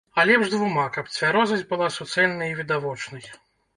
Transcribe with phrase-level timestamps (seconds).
[0.19, 3.29] А лепш двума, каб цвярозасць была суцэльнай і відавочнай.